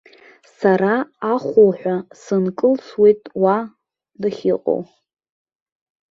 [0.57, 0.95] Сара
[1.31, 3.57] ахуҳәа сынкылсуеит уа,
[4.21, 4.81] дахьыҟоу.